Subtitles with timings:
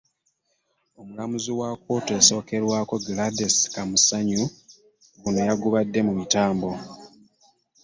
[0.99, 4.41] Omulamuzi wa kkooti esookerwako, Gladys Kamasanyu,
[5.21, 6.69] guno y'agubadde mu mitambo.